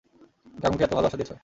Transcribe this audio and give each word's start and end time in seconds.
গাঙুকে 0.55 0.83
এতো 0.83 0.95
ভালোবাসা 0.95 1.17
দিয়েছো। 1.17 1.35